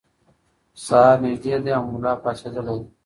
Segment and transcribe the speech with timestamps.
[0.85, 2.85] سهار نږدې دی او ملا پاڅېدلی دی.